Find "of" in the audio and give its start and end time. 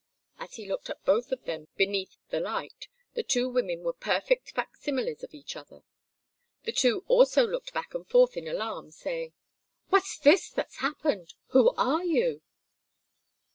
1.31-1.43, 5.21-5.35